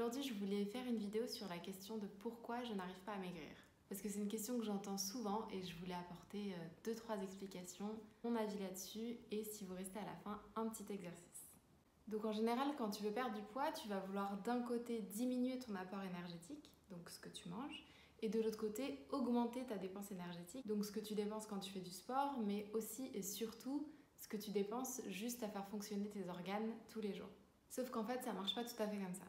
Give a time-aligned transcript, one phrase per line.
[0.00, 3.18] Aujourd'hui, je voulais faire une vidéo sur la question de pourquoi je n'arrive pas à
[3.18, 3.52] maigrir.
[3.86, 6.54] Parce que c'est une question que j'entends souvent et je voulais apporter
[6.86, 10.90] 2-3 euh, explications, mon avis là-dessus et si vous restez à la fin, un petit
[10.90, 11.50] exercice.
[12.08, 15.58] Donc en général, quand tu veux perdre du poids, tu vas vouloir d'un côté diminuer
[15.58, 17.84] ton apport énergétique, donc ce que tu manges,
[18.22, 21.72] et de l'autre côté augmenter ta dépense énergétique, donc ce que tu dépenses quand tu
[21.72, 23.86] fais du sport, mais aussi et surtout
[24.16, 27.28] ce que tu dépenses juste à faire fonctionner tes organes tous les jours.
[27.68, 29.26] Sauf qu'en fait, ça marche pas tout à fait comme ça.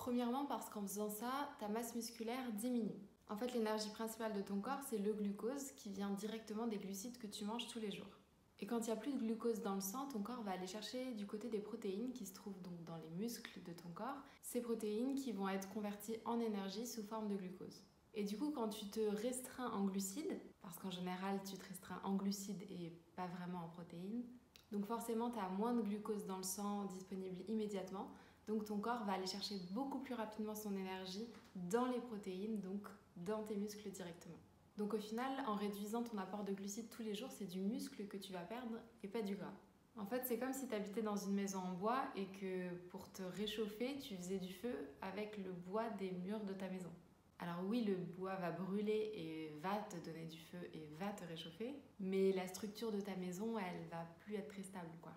[0.00, 2.98] Premièrement parce qu'en faisant ça, ta masse musculaire diminue.
[3.28, 7.18] En fait, l'énergie principale de ton corps, c'est le glucose qui vient directement des glucides
[7.18, 8.18] que tu manges tous les jours.
[8.60, 10.66] Et quand il n'y a plus de glucose dans le sang, ton corps va aller
[10.66, 14.16] chercher du côté des protéines qui se trouvent donc dans les muscles de ton corps.
[14.42, 17.82] Ces protéines qui vont être converties en énergie sous forme de glucose.
[18.14, 22.00] Et du coup, quand tu te restreins en glucides, parce qu'en général tu te restreins
[22.04, 24.24] en glucides et pas vraiment en protéines,
[24.72, 28.08] donc forcément tu as moins de glucose dans le sang disponible immédiatement,
[28.48, 32.86] donc ton corps va aller chercher beaucoup plus rapidement son énergie dans les protéines, donc
[33.16, 34.38] dans tes muscles directement.
[34.76, 38.06] Donc au final, en réduisant ton apport de glucides tous les jours, c'est du muscle
[38.06, 39.52] que tu vas perdre et pas du gras.
[39.96, 43.10] En fait, c'est comme si tu habitais dans une maison en bois et que pour
[43.12, 46.90] te réchauffer, tu faisais du feu avec le bois des murs de ta maison.
[47.38, 51.24] Alors oui, le bois va brûler et va te donner du feu et va te
[51.24, 55.12] réchauffer, mais la structure de ta maison, elle va plus être très stable quoi.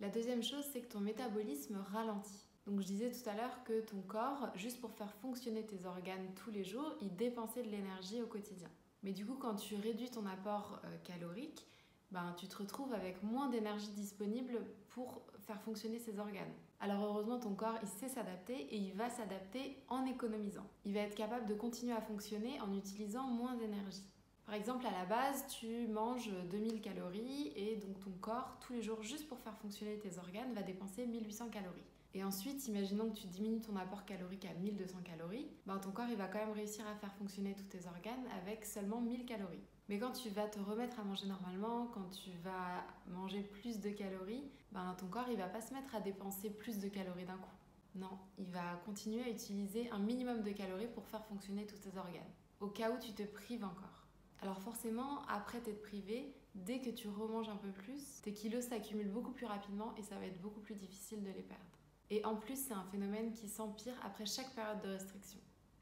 [0.00, 2.46] La deuxième chose, c'est que ton métabolisme ralentit.
[2.66, 6.28] Donc je disais tout à l'heure que ton corps, juste pour faire fonctionner tes organes
[6.36, 8.68] tous les jours, il dépensait de l'énergie au quotidien.
[9.02, 11.66] Mais du coup, quand tu réduis ton apport euh, calorique,
[12.12, 16.52] ben, tu te retrouves avec moins d'énergie disponible pour faire fonctionner ces organes.
[16.78, 20.66] Alors heureusement, ton corps, il sait s'adapter et il va s'adapter en économisant.
[20.84, 24.04] Il va être capable de continuer à fonctionner en utilisant moins d'énergie.
[24.44, 28.82] Par exemple, à la base, tu manges 2000 calories et donc ton corps, tous les
[28.82, 31.86] jours, juste pour faire fonctionner tes organes, va dépenser 1800 calories.
[32.14, 36.08] Et ensuite, imaginons que tu diminues ton apport calorique à 1200 calories, ben ton corps
[36.10, 39.64] il va quand même réussir à faire fonctionner tous tes organes avec seulement 1000 calories.
[39.88, 43.90] Mais quand tu vas te remettre à manger normalement, quand tu vas manger plus de
[43.90, 47.38] calories, ben ton corps il va pas se mettre à dépenser plus de calories d'un
[47.38, 47.56] coup.
[47.94, 51.96] Non, il va continuer à utiliser un minimum de calories pour faire fonctionner tous tes
[51.98, 52.22] organes,
[52.60, 54.06] au cas où tu te prives encore.
[54.40, 59.10] Alors forcément, après t'être privé, dès que tu remanges un peu plus, tes kilos s'accumulent
[59.10, 61.64] beaucoup plus rapidement et ça va être beaucoup plus difficile de les perdre.
[62.12, 65.40] Et en plus, c'est un phénomène qui s'empire après chaque période de restriction.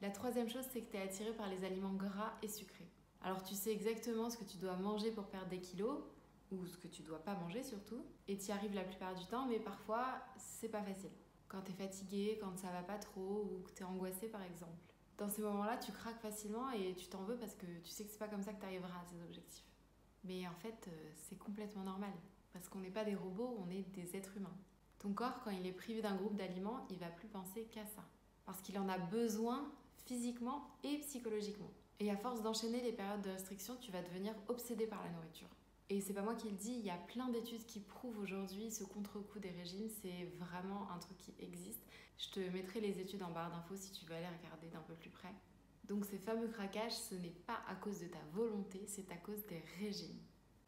[0.00, 2.88] La troisième chose, c'est que tu es attiré par les aliments gras et sucrés.
[3.22, 5.98] Alors tu sais exactement ce que tu dois manger pour perdre des kilos,
[6.52, 9.26] ou ce que tu dois pas manger surtout, et tu y arrives la plupart du
[9.26, 11.10] temps, mais parfois c'est pas facile.
[11.48, 14.42] Quand tu es fatigué, quand ça va pas trop, ou que tu es angoissé par
[14.44, 14.78] exemple.
[15.18, 18.12] Dans ces moments-là, tu craques facilement et tu t'en veux parce que tu sais que
[18.12, 19.66] c'est pas comme ça que tu arriveras à tes objectifs.
[20.22, 22.12] Mais en fait, euh, c'est complètement normal.
[22.52, 24.56] Parce qu'on n'est pas des robots, on est des êtres humains.
[25.02, 28.04] Ton corps, quand il est privé d'un groupe d'aliments, il va plus penser qu'à ça.
[28.46, 29.68] Parce qu'il en a besoin
[30.06, 31.70] physiquement et psychologiquement.
[31.98, 35.48] Et à force d'enchaîner les périodes de restriction, tu vas devenir obsédé par la nourriture.
[35.90, 38.70] Et c'est pas moi qui le dis, il y a plein d'études qui prouvent aujourd'hui
[38.70, 41.84] ce contre-coup des régimes, c'est vraiment un truc qui existe.
[42.18, 44.94] Je te mettrai les études en barre d'infos si tu veux aller regarder d'un peu
[44.94, 45.34] plus près.
[45.88, 49.44] Donc ces fameux craquages, ce n'est pas à cause de ta volonté, c'est à cause
[49.46, 50.20] des régimes.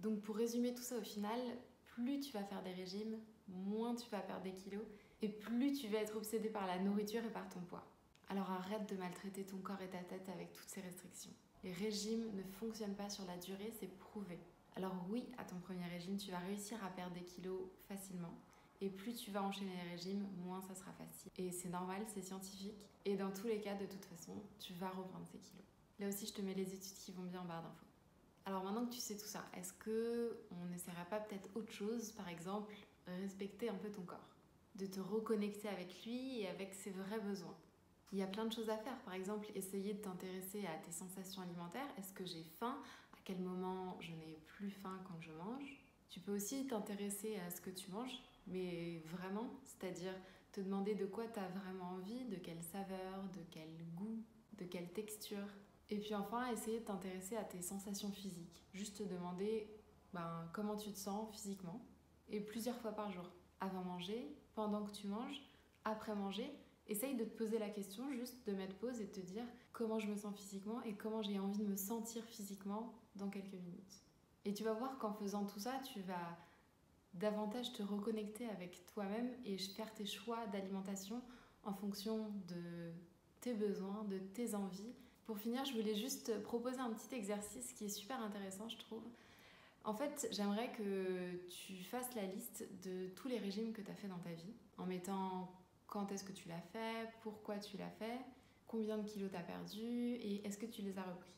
[0.00, 1.40] Donc pour résumer tout ça au final,
[1.84, 4.84] plus tu vas faire des régimes, moins tu vas perdre des kilos
[5.22, 7.86] et plus tu vas être obsédé par la nourriture et par ton poids.
[8.28, 11.32] Alors arrête de maltraiter ton corps et ta tête avec toutes ces restrictions.
[11.62, 14.38] Les régimes ne fonctionnent pas sur la durée, c'est prouvé.
[14.74, 18.34] Alors oui, à ton premier régime, tu vas réussir à perdre des kilos facilement.
[18.80, 21.30] Et plus tu vas enchaîner les régimes, moins ça sera facile.
[21.38, 22.76] Et c'est normal, c'est scientifique.
[23.04, 25.64] Et dans tous les cas, de toute façon, tu vas reprendre ces kilos.
[25.98, 27.86] Là aussi, je te mets les études qui vont bien en barre d'infos.
[28.44, 32.12] Alors maintenant que tu sais tout ça, est-ce que on n'essaiera pas peut-être autre chose,
[32.12, 34.36] par exemple respecter un peu ton corps,
[34.74, 37.56] de te reconnecter avec lui et avec ses vrais besoins.
[38.12, 40.92] Il y a plein de choses à faire, par exemple essayer de t'intéresser à tes
[40.92, 41.88] sensations alimentaires.
[41.98, 42.78] Est-ce que j'ai faim?
[43.12, 45.82] À quel moment je n'ai plus faim quand je mange?
[46.08, 50.14] Tu peux aussi t'intéresser à ce que tu manges, mais vraiment, c'est-à-dire
[50.52, 54.22] te demander de quoi tu as vraiment envie, de quelle saveur, de quel goût,
[54.56, 55.48] de quelle texture.
[55.90, 58.64] Et puis enfin, essayer de t'intéresser à tes sensations physiques.
[58.72, 59.68] Juste te demander
[60.14, 61.84] ben, comment tu te sens physiquement
[62.30, 63.28] et plusieurs fois par jour.
[63.60, 65.42] Avant manger, pendant que tu manges,
[65.84, 66.50] après manger,
[66.88, 69.98] essaye de te poser la question, juste de mettre pause et de te dire comment
[69.98, 74.02] je me sens physiquement et comment j'ai envie de me sentir physiquement dans quelques minutes.
[74.44, 76.38] Et tu vas voir qu'en faisant tout ça, tu vas
[77.14, 81.20] davantage te reconnecter avec toi-même et faire tes choix d'alimentation
[81.64, 82.92] en fonction de
[83.40, 84.94] tes besoins, de tes envies.
[85.24, 89.02] Pour finir, je voulais juste proposer un petit exercice qui est super intéressant, je trouve.
[89.86, 93.94] En fait, j'aimerais que tu fasses la liste de tous les régimes que tu as
[93.94, 95.54] fait dans ta vie, en mettant
[95.86, 98.18] quand est-ce que tu l'as fait, pourquoi tu l'as fait,
[98.66, 101.36] combien de kilos tu as perdu et est-ce que tu les as repris.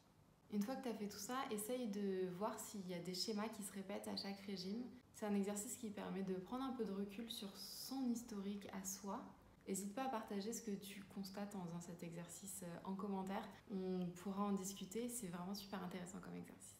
[0.50, 3.12] Une fois que tu as fait tout ça, essaye de voir s'il y a des
[3.12, 4.82] schémas qui se répètent à chaque régime.
[5.12, 8.82] C'est un exercice qui permet de prendre un peu de recul sur son historique à
[8.82, 9.22] soi.
[9.68, 13.46] N'hésite pas à partager ce que tu constates en faisant cet exercice euh, en commentaire.
[13.70, 16.77] On pourra en discuter, c'est vraiment super intéressant comme exercice.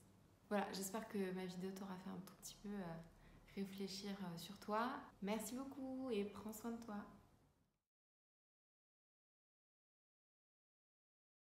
[0.49, 4.59] Voilà, j'espère que ma vidéo t'aura fait un tout petit peu euh, réfléchir euh, sur
[4.59, 4.89] toi.
[5.21, 6.97] Merci beaucoup et prends soin de toi.